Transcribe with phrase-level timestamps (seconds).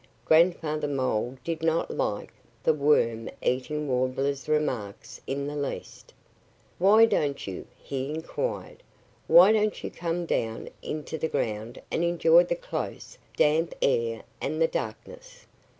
[0.25, 6.11] Grandfather Mole did not like the Worm eating Warbler's remarks in the least!
[6.79, 8.81] "Why don't you" he inquired
[9.27, 14.59] "why don't you come down into the ground and enjoy the close, damp air and
[14.59, 15.45] the darkness?